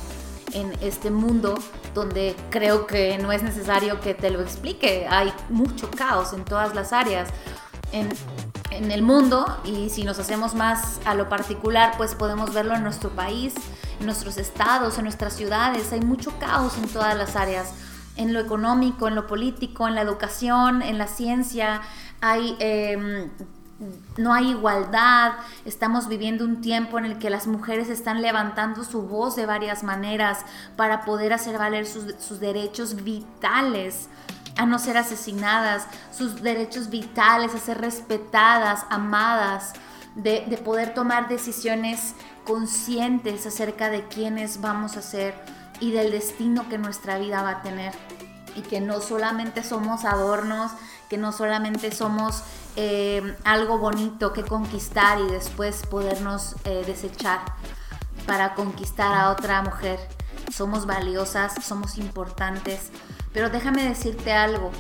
en 0.54 0.74
este 0.82 1.12
mundo 1.12 1.56
donde 1.94 2.36
creo 2.50 2.88
que 2.88 3.18
no 3.18 3.32
es 3.32 3.44
necesario 3.44 4.00
que 4.00 4.14
te 4.14 4.30
lo 4.30 4.42
explique. 4.42 5.08
Hay 5.10 5.34
mucho 5.50 5.90
caos 5.92 6.34
en 6.34 6.46
todas 6.46 6.74
las 6.76 6.94
áreas. 6.94 7.30
En, 7.94 8.10
en 8.72 8.92
el 8.92 9.02
mundo 9.02 9.46
y 9.64 9.90
si 9.90 10.04
nos 10.04 10.20
hacemos 10.20 10.54
más 10.54 11.00
a 11.06 11.16
lo 11.16 11.30
particular, 11.30 11.94
pues 11.98 12.16
podemos 12.16 12.54
verlo 12.54 12.76
en 12.76 12.84
nuestro 12.84 13.10
país, 13.10 13.54
en 14.00 14.06
nuestros 14.06 14.38
estados, 14.38 14.98
en 14.98 15.06
nuestras 15.06 15.34
ciudades. 15.34 15.92
Hay 15.94 16.02
mucho 16.02 16.38
caos 16.40 16.78
en 16.78 16.88
todas 16.88 17.18
las 17.18 17.36
áreas, 17.36 17.72
en 18.16 18.34
lo 18.34 18.40
económico, 18.40 19.08
en 19.08 19.16
lo 19.16 19.26
político, 19.26 19.88
en 19.88 19.96
la 19.96 20.02
educación, 20.02 20.82
en 20.82 20.98
la 20.98 21.08
ciencia. 21.08 21.82
Hay 22.20 22.56
eh, 22.60 23.30
no 24.18 24.34
hay 24.34 24.50
igualdad, 24.50 25.34
estamos 25.66 26.08
viviendo 26.08 26.44
un 26.44 26.62
tiempo 26.62 26.98
en 26.98 27.06
el 27.06 27.20
que 27.20 27.30
las 27.30 27.46
mujeres 27.46 27.90
están 27.90 28.22
levantando 28.22 28.84
su 28.84 29.04
voz 29.04 29.36
de 29.36 29.46
varias 29.46 29.84
maneras 29.84 30.40
para 30.76 31.06
poder 31.06 31.34
hacer 31.34 31.58
valer 31.58 31.86
sus, 31.86 32.40
derechos 32.40 33.04
vitales 33.04 34.10
a 34.56 34.66
no 34.66 34.80
ser 34.80 34.98
asesinadas, 34.98 35.86
sus 36.12 36.42
derechos 36.42 36.90
vitales 36.90 37.54
a 37.54 37.60
ser 37.60 37.80
respetadas, 37.80 38.86
amadas, 38.90 39.74
de, 40.16 40.46
de 40.48 40.58
poder 40.58 40.96
tomar 40.96 41.28
decisiones 41.28 42.16
conscientes 42.44 43.46
acerca 43.46 43.92
de 43.92 44.08
quiénes 44.08 44.62
vamos 44.62 44.98
a 44.98 45.04
ser 45.04 45.36
y 45.80 45.92
del 45.92 46.10
destino 46.10 46.68
que 46.70 46.80
nuestra 46.80 47.20
vida 47.20 47.44
va 47.44 47.52
a 47.52 47.62
tener. 47.62 47.94
Y 48.58 48.62
que 48.64 48.82
no 48.82 49.00
solamente 49.00 49.64
somos 49.64 50.04
adornos, 50.04 50.72
que 51.10 51.18
no 51.18 51.32
solamente 51.32 51.92
somos 51.92 52.44
eh, 52.76 53.38
algo 53.44 53.78
bonito 53.78 54.34
que 54.34 54.44
conquistar 54.44 55.20
y 55.22 55.32
después 55.32 55.86
podernos 55.86 56.56
eh, 56.66 56.84
desechar 56.86 57.40
para 58.26 58.56
conquistar 58.56 59.14
a 59.14 59.30
otra 59.30 59.62
mujer. 59.62 60.00
Somos 60.54 60.86
valiosas, 60.86 61.54
somos 61.64 61.98
importantes, 61.98 62.90
pero 63.32 63.50
déjame 63.50 63.88
decirte 63.88 64.34
algo. 64.34 64.72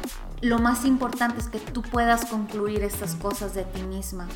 Lo 0.42 0.60
más 0.60 0.86
importante 0.86 1.40
es 1.40 1.48
que 1.48 1.60
tú 1.60 1.82
puedas 1.82 2.26
concluir 2.26 2.84
estas 2.84 3.16
cosas 3.16 3.54
de 3.54 3.64
ti 3.64 3.82
misma, 3.84 4.28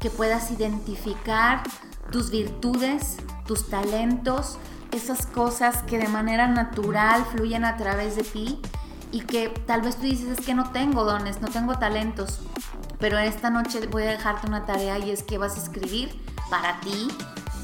que 0.00 0.10
puedas 0.10 0.50
identificar 0.50 1.62
tus 2.10 2.30
virtudes, 2.30 3.16
tus 3.46 3.68
talentos, 3.68 4.58
esas 4.94 5.26
cosas 5.26 5.82
que 5.82 5.98
de 5.98 6.08
manera 6.08 6.46
natural 6.46 7.24
fluyen 7.32 7.64
a 7.64 7.76
través 7.76 8.16
de 8.16 8.22
ti 8.22 8.60
y 9.10 9.20
que 9.20 9.48
tal 9.48 9.82
vez 9.82 9.96
tú 9.96 10.02
dices 10.02 10.38
es 10.38 10.44
que 10.44 10.54
no 10.54 10.70
tengo 10.70 11.04
dones, 11.04 11.40
no 11.40 11.48
tengo 11.48 11.76
talentos, 11.78 12.40
pero 12.98 13.18
esta 13.18 13.50
noche 13.50 13.86
voy 13.88 14.04
a 14.04 14.10
dejarte 14.10 14.46
una 14.46 14.66
tarea 14.66 14.98
y 14.98 15.10
es 15.10 15.22
que 15.22 15.38
vas 15.38 15.56
a 15.56 15.62
escribir 15.62 16.20
para 16.48 16.80
ti, 16.80 17.08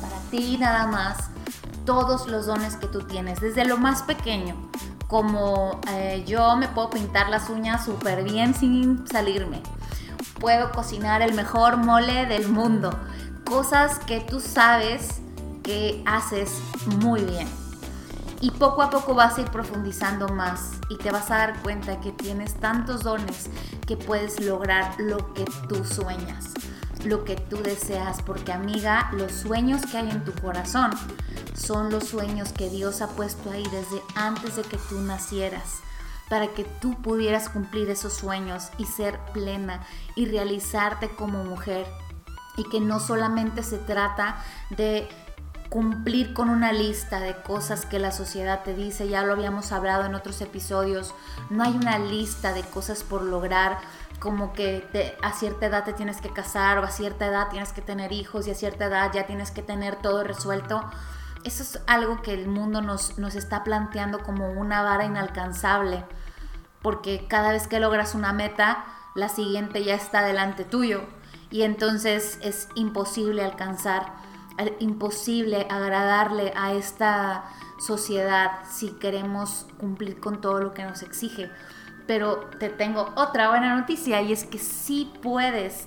para 0.00 0.16
ti 0.30 0.58
nada 0.58 0.86
más, 0.86 1.30
todos 1.84 2.28
los 2.28 2.46
dones 2.46 2.76
que 2.76 2.86
tú 2.86 3.02
tienes, 3.02 3.40
desde 3.40 3.64
lo 3.64 3.76
más 3.76 4.02
pequeño, 4.02 4.56
como 5.06 5.80
eh, 5.88 6.24
yo 6.26 6.56
me 6.56 6.68
puedo 6.68 6.90
pintar 6.90 7.28
las 7.28 7.48
uñas 7.48 7.84
súper 7.84 8.22
bien 8.22 8.54
sin 8.54 9.06
salirme, 9.08 9.62
puedo 10.38 10.70
cocinar 10.72 11.22
el 11.22 11.34
mejor 11.34 11.76
mole 11.76 12.26
del 12.26 12.48
mundo, 12.48 12.96
cosas 13.44 13.98
que 14.00 14.20
tú 14.20 14.40
sabes 14.40 15.20
que 15.62 16.02
haces 16.06 16.60
muy 17.02 17.22
bien 17.22 17.48
y 18.40 18.50
poco 18.52 18.82
a 18.82 18.90
poco 18.90 19.14
vas 19.14 19.36
a 19.36 19.42
ir 19.42 19.50
profundizando 19.50 20.28
más 20.28 20.72
y 20.88 20.96
te 20.96 21.10
vas 21.10 21.30
a 21.30 21.38
dar 21.38 21.62
cuenta 21.62 22.00
que 22.00 22.12
tienes 22.12 22.54
tantos 22.54 23.02
dones 23.02 23.50
que 23.86 23.96
puedes 23.96 24.40
lograr 24.40 24.94
lo 24.98 25.34
que 25.34 25.44
tú 25.68 25.84
sueñas, 25.84 26.54
lo 27.04 27.24
que 27.24 27.36
tú 27.36 27.62
deseas, 27.62 28.22
porque 28.22 28.52
amiga, 28.52 29.10
los 29.12 29.32
sueños 29.32 29.82
que 29.86 29.98
hay 29.98 30.10
en 30.10 30.24
tu 30.24 30.32
corazón 30.32 30.90
son 31.54 31.90
los 31.90 32.04
sueños 32.04 32.52
que 32.52 32.70
Dios 32.70 33.02
ha 33.02 33.08
puesto 33.08 33.50
ahí 33.50 33.64
desde 33.64 34.02
antes 34.14 34.56
de 34.56 34.62
que 34.62 34.78
tú 34.88 35.00
nacieras 35.00 35.80
para 36.30 36.46
que 36.46 36.64
tú 36.64 36.94
pudieras 37.02 37.48
cumplir 37.48 37.90
esos 37.90 38.14
sueños 38.14 38.68
y 38.78 38.84
ser 38.84 39.18
plena 39.34 39.82
y 40.14 40.26
realizarte 40.26 41.10
como 41.10 41.42
mujer. 41.42 41.86
Y 42.56 42.62
que 42.70 42.78
no 42.80 43.00
solamente 43.00 43.64
se 43.64 43.78
trata 43.78 44.36
de 44.70 45.08
cumplir 45.70 46.34
con 46.34 46.50
una 46.50 46.72
lista 46.72 47.20
de 47.20 47.34
cosas 47.36 47.86
que 47.86 48.00
la 48.00 48.10
sociedad 48.10 48.64
te 48.64 48.74
dice, 48.74 49.08
ya 49.08 49.22
lo 49.22 49.32
habíamos 49.32 49.70
hablado 49.70 50.04
en 50.04 50.16
otros 50.16 50.40
episodios, 50.40 51.14
no 51.48 51.62
hay 51.62 51.76
una 51.76 51.96
lista 51.98 52.52
de 52.52 52.62
cosas 52.62 53.04
por 53.04 53.22
lograr, 53.22 53.78
como 54.18 54.52
que 54.52 55.16
a 55.22 55.32
cierta 55.32 55.66
edad 55.66 55.84
te 55.84 55.92
tienes 55.92 56.20
que 56.20 56.32
casar 56.32 56.78
o 56.78 56.82
a 56.82 56.90
cierta 56.90 57.26
edad 57.26 57.48
tienes 57.50 57.72
que 57.72 57.82
tener 57.82 58.12
hijos 58.12 58.48
y 58.48 58.50
a 58.50 58.54
cierta 58.56 58.86
edad 58.86 59.12
ya 59.14 59.26
tienes 59.26 59.52
que 59.52 59.62
tener 59.62 59.94
todo 59.96 60.24
resuelto. 60.24 60.82
Eso 61.44 61.62
es 61.62 61.80
algo 61.86 62.20
que 62.20 62.34
el 62.34 62.48
mundo 62.48 62.82
nos, 62.82 63.16
nos 63.16 63.36
está 63.36 63.62
planteando 63.62 64.18
como 64.24 64.50
una 64.50 64.82
vara 64.82 65.04
inalcanzable, 65.04 66.04
porque 66.82 67.28
cada 67.28 67.52
vez 67.52 67.68
que 67.68 67.78
logras 67.78 68.16
una 68.16 68.32
meta, 68.32 68.84
la 69.14 69.28
siguiente 69.28 69.84
ya 69.84 69.94
está 69.94 70.22
delante 70.22 70.64
tuyo 70.64 71.04
y 71.48 71.62
entonces 71.62 72.38
es 72.42 72.68
imposible 72.74 73.44
alcanzar 73.44 74.29
imposible 74.78 75.66
agradarle 75.70 76.52
a 76.56 76.72
esta 76.72 77.44
sociedad 77.78 78.50
si 78.70 78.90
queremos 78.90 79.66
cumplir 79.78 80.20
con 80.20 80.40
todo 80.40 80.60
lo 80.60 80.74
que 80.74 80.84
nos 80.84 81.02
exige. 81.02 81.50
Pero 82.06 82.38
te 82.58 82.68
tengo 82.68 83.12
otra 83.16 83.48
buena 83.50 83.76
noticia 83.76 84.20
y 84.20 84.32
es 84.32 84.44
que 84.44 84.58
sí 84.58 85.12
puedes 85.22 85.86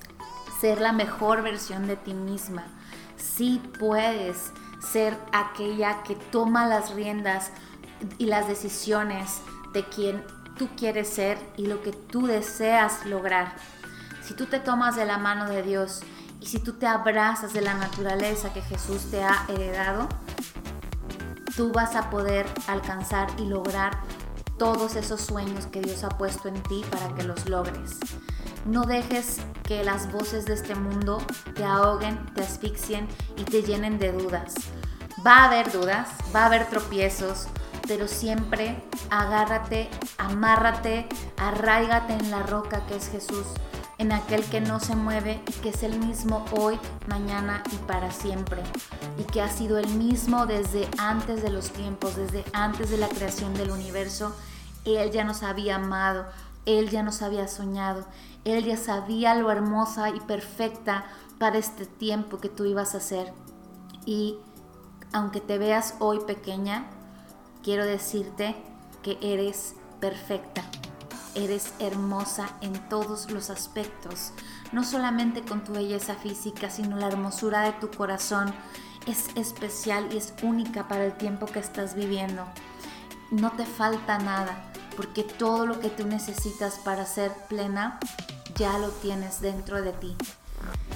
ser 0.60 0.82
la 0.82 0.93
mejor 0.93 1.43
versión 1.43 1.88
de 1.88 1.98
ti 1.98 2.13
misma. 2.13 2.63
Sí 3.17 3.62
puedes 3.79 4.51
ser 4.79 5.17
aquella 5.32 6.03
que 6.03 6.15
toma 6.15 6.65
las 6.67 6.93
riendas 6.93 7.51
y 8.17 8.25
las 8.25 8.48
decisiones 8.48 9.41
de 9.74 9.84
quien 9.86 10.24
tú 10.58 10.70
quieres 10.77 11.10
ser 11.10 11.38
y 11.58 11.65
lo 11.67 11.82
que 11.82 11.91
tú 11.91 12.27
deseas 12.27 13.05
lograr. 13.05 13.53
Si 14.24 14.34
tú 14.34 14.46
te 14.46 14.60
tomas 14.60 14.96
de 14.96 15.05
la 15.05 15.17
mano 15.17 15.50
de 15.50 15.63
Dios 15.63 16.01
y 16.43 16.45
si 16.45 16.59
tú 16.59 16.73
te 16.73 16.85
abrazas 16.85 17.53
de 17.53 17.62
la 17.62 17.73
naturaleza 17.73 18.51
que 18.51 18.62
Jesús 18.62 19.09
te 19.09 19.23
ha 19.23 19.45
heredado, 19.47 20.09
tú 21.55 21.71
vas 21.71 21.95
a 21.95 22.09
poder 22.09 22.45
alcanzar 22.67 23.29
y 23.38 23.45
lograr 23.45 23.97
todos 24.59 24.97
esos 24.97 25.21
sueños 25.21 25.67
que 25.67 25.79
Dios 25.79 26.03
ha 26.03 26.09
puesto 26.09 26.50
en 26.50 26.62
ti 26.63 26.83
para 26.91 27.15
que 27.15 27.23
los 27.23 27.47
logres. 27.47 27.97
No 28.65 28.83
dejes 28.83 29.38
que 29.63 29.85
las 29.85 30.12
voces 30.12 30.45
de 30.45 30.55
este 30.55 30.75
mundo 30.75 31.19
te 31.55 31.63
ahoguen, 31.63 32.19
te 32.35 32.41
asfixien 32.41 33.07
y 33.38 33.45
te 33.45 33.63
llenen 33.63 33.97
de 33.97 34.12
dudas. 34.12 34.53
Va 35.25 35.38
a 35.38 35.45
haber 35.45 35.71
dudas, 35.71 36.09
va 36.35 36.43
a 36.43 36.45
haber 36.47 36.67
tropiezos, 36.67 37.47
pero 37.88 38.09
siempre 38.09 38.83
agárrate, 39.09 39.89
amárrate, 40.17 41.07
arraigate 41.38 42.13
en 42.13 42.31
la 42.31 42.43
roca 42.43 42.85
que 42.85 42.97
es 42.97 43.07
Jesús, 43.07 43.45
en 43.97 44.12
aquel 44.12 44.43
que 44.43 44.62
no 44.62 44.79
se 44.79 44.95
mueve 44.95 45.41
que 45.62 45.69
es 45.69 45.83
el 45.83 46.00
mismo 46.00 46.45
hoy, 46.51 46.79
mañana 47.07 47.63
y 47.71 47.75
para 47.88 48.12
siempre, 48.12 48.62
y 49.17 49.23
que 49.23 49.41
ha 49.41 49.50
sido 49.50 49.77
el 49.77 49.88
mismo 49.89 50.45
desde 50.45 50.88
antes 50.97 51.41
de 51.41 51.50
los 51.50 51.69
tiempos, 51.69 52.15
desde 52.15 52.43
antes 52.53 52.89
de 52.89 52.97
la 52.97 53.07
creación 53.07 53.53
del 53.53 53.71
universo. 53.71 54.35
Él 54.85 55.12
ya 55.12 55.23
nos 55.23 55.43
había 55.43 55.75
amado, 55.75 56.25
Él 56.65 56.89
ya 56.89 57.03
nos 57.03 57.21
había 57.21 57.47
soñado, 57.47 58.05
Él 58.43 58.65
ya 58.65 58.77
sabía 58.77 59.35
lo 59.35 59.51
hermosa 59.51 60.09
y 60.09 60.19
perfecta 60.21 61.05
para 61.39 61.57
este 61.57 61.85
tiempo 61.85 62.39
que 62.39 62.50
tú 62.50 62.65
ibas 62.65 62.95
a 62.95 63.00
ser. 63.00 63.33
Y 64.05 64.38
aunque 65.13 65.39
te 65.39 65.57
veas 65.57 65.95
hoy 66.00 66.19
pequeña, 66.25 66.85
quiero 67.63 67.85
decirte 67.85 68.55
que 69.01 69.17
eres 69.21 69.75
perfecta. 70.00 70.63
Eres 71.35 71.73
hermosa 71.79 72.49
en 72.61 72.73
todos 72.89 73.31
los 73.31 73.49
aspectos, 73.49 74.33
no 74.71 74.83
solamente 74.83 75.41
con 75.41 75.63
tu 75.63 75.73
belleza 75.73 76.15
física, 76.15 76.69
sino 76.69 76.97
la 76.97 77.07
hermosura 77.07 77.61
de 77.61 77.73
tu 77.73 77.89
corazón 77.89 78.53
es 79.07 79.29
especial 79.35 80.13
y 80.13 80.17
es 80.17 80.33
única 80.43 80.87
para 80.87 81.05
el 81.05 81.13
tiempo 81.13 81.45
que 81.45 81.59
estás 81.59 81.95
viviendo. 81.95 82.45
No 83.31 83.51
te 83.51 83.65
falta 83.65 84.19
nada, 84.19 84.71
porque 84.95 85.23
todo 85.23 85.65
lo 85.65 85.79
que 85.79 85.89
tú 85.89 86.05
necesitas 86.05 86.79
para 86.79 87.05
ser 87.05 87.31
plena 87.49 87.99
ya 88.55 88.77
lo 88.77 88.89
tienes 88.89 89.41
dentro 89.41 89.81
de 89.81 89.93
ti. 89.93 90.15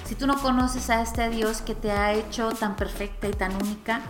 Si 0.05 0.15
tú 0.15 0.27
no 0.27 0.41
conoces 0.41 0.89
a 0.89 1.01
este 1.01 1.29
Dios 1.29 1.61
que 1.61 1.75
te 1.75 1.91
ha 1.91 2.13
hecho 2.13 2.49
tan 2.49 2.75
perfecta 2.75 3.27
y 3.27 3.33
tan 3.33 3.55
única 3.55 4.01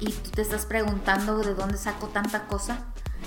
y 0.00 0.10
tú 0.10 0.30
te 0.30 0.42
estás 0.42 0.64
preguntando 0.66 1.38
de 1.38 1.54
dónde 1.54 1.76
saco 1.76 2.08
tanta 2.08 2.46
cosa, 2.46 2.78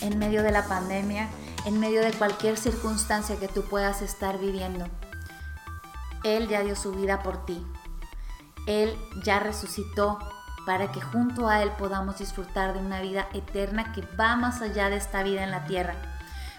en 0.00 0.18
medio 0.18 0.42
de 0.42 0.52
la 0.52 0.66
pandemia, 0.66 1.28
en 1.64 1.78
medio 1.78 2.02
de 2.02 2.12
cualquier 2.12 2.56
circunstancia 2.56 3.38
que 3.38 3.48
tú 3.48 3.62
puedas 3.62 4.02
estar 4.02 4.38
viviendo. 4.38 4.86
Él 6.24 6.48
ya 6.48 6.62
dio 6.62 6.76
su 6.76 6.92
vida 6.92 7.22
por 7.22 7.44
ti. 7.44 7.64
Él 8.66 8.96
ya 9.24 9.40
resucitó 9.40 10.18
para 10.66 10.92
que 10.92 11.00
junto 11.00 11.48
a 11.48 11.62
Él 11.62 11.72
podamos 11.78 12.18
disfrutar 12.18 12.74
de 12.74 12.80
una 12.80 13.00
vida 13.00 13.28
eterna 13.32 13.92
que 13.92 14.02
va 14.16 14.36
más 14.36 14.60
allá 14.62 14.88
de 14.90 14.96
esta 14.96 15.22
vida 15.22 15.42
en 15.42 15.50
la 15.50 15.64
tierra. 15.64 15.94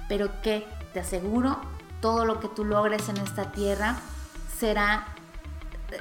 Pero 0.10 0.42
que, 0.42 0.68
te 0.94 1.00
aseguro, 1.00 1.58
todo 2.02 2.26
lo 2.26 2.40
que 2.40 2.50
tú 2.50 2.66
logres 2.66 3.08
en 3.08 3.18
esta 3.18 3.52
tierra 3.52 3.98
será 4.58 5.06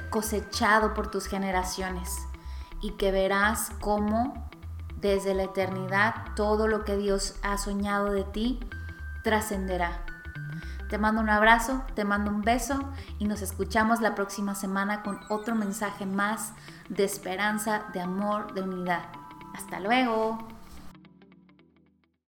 cosechado 0.09 0.93
por 0.93 1.09
tus 1.09 1.27
generaciones 1.27 2.09
y 2.81 2.91
que 2.91 3.11
verás 3.11 3.71
cómo 3.79 4.49
desde 4.97 5.33
la 5.33 5.43
eternidad 5.43 6.15
todo 6.35 6.67
lo 6.67 6.83
que 6.83 6.97
Dios 6.97 7.35
ha 7.43 7.57
soñado 7.57 8.11
de 8.11 8.23
ti 8.23 8.59
trascenderá. 9.23 10.03
Te 10.89 10.99
mando 10.99 11.21
un 11.21 11.29
abrazo, 11.29 11.83
te 11.95 12.05
mando 12.05 12.29
un 12.29 12.41
beso 12.41 12.91
y 13.17 13.25
nos 13.25 13.41
escuchamos 13.41 13.99
la 13.99 14.13
próxima 14.13 14.53
semana 14.53 15.01
con 15.01 15.19
otro 15.29 15.55
mensaje 15.55 16.05
más 16.05 16.53
de 16.89 17.03
esperanza, 17.03 17.85
de 17.93 18.01
amor, 18.01 18.53
de 18.53 18.61
unidad. 18.61 19.05
Hasta 19.55 19.79
luego. 19.79 20.52